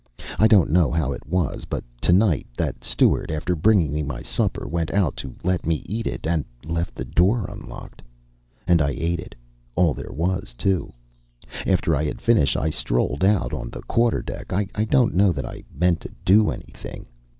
[0.39, 4.67] I don't know how it was, but tonight that steward, after bringing me my supper,
[4.67, 8.01] went out to let me eat it, and left the door unlocked.
[8.65, 9.35] And I ate it
[9.75, 10.91] all there was, too.
[11.67, 14.51] After I had finished I strolled out on the quarter deck.
[14.51, 17.05] I don't know that I meant to do anything.